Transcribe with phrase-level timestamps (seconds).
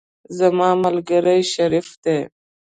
[0.37, 2.19] زما ملګری شریف دی.